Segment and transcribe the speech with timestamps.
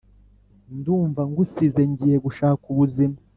[0.77, 3.17] Ndumva ngusize ngiye gushaka ubuzima